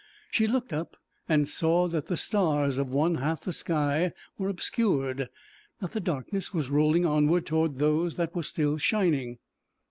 [0.31, 0.97] She looked up
[1.29, 5.29] and saw that the stars of one half the sky were obscured,
[5.79, 9.37] that the darkness was rolling onward toward those that were still shining.